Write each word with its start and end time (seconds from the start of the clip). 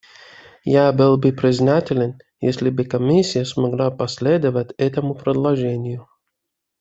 Я 0.65 0.91
был 0.91 1.15
бы 1.17 1.31
признателен, 1.31 2.19
если 2.39 2.71
бы 2.71 2.85
Комиссия 2.85 3.45
смогла 3.45 3.91
последовать 3.91 4.71
этому 4.79 5.13
предложению. 5.13 6.09